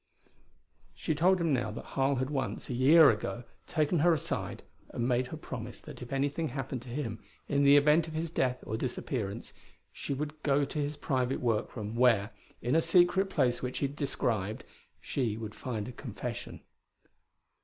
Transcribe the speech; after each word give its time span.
She 0.95 1.13
told 1.13 1.39
him 1.39 1.53
now 1.53 1.69
that 1.69 1.85
Harl 1.93 2.15
had 2.15 2.31
once, 2.31 2.71
a 2.71 2.73
year 2.73 3.11
ago, 3.11 3.43
taken 3.67 3.99
her 3.99 4.11
aside 4.15 4.63
and 4.89 5.07
made 5.07 5.27
her 5.27 5.37
promise 5.37 5.79
that 5.79 6.01
if 6.01 6.11
anything 6.11 6.47
happened 6.47 6.81
to 6.81 6.89
him 6.89 7.21
in 7.47 7.61
the 7.61 7.77
event 7.77 8.07
of 8.07 8.15
his 8.15 8.31
death 8.31 8.63
or 8.65 8.77
disappearance 8.77 9.53
she 9.93 10.15
would 10.15 10.41
go 10.41 10.65
to 10.65 10.79
his 10.79 10.97
private 10.97 11.39
work 11.39 11.75
room, 11.75 11.95
where, 11.95 12.31
in 12.63 12.73
a 12.73 12.81
secret 12.81 13.29
place 13.29 13.61
which 13.61 13.77
he 13.77 13.87
described, 13.87 14.63
she 14.99 15.37
would 15.37 15.53
find 15.53 15.87
a 15.87 15.91
confession. 15.91 16.61